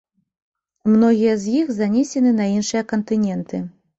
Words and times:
Многія 0.93 1.33
з 1.43 1.51
іх 1.59 1.69
занесены 1.81 2.31
на 2.39 2.47
іншыя 2.55 2.83
кантыненты. 2.95 3.63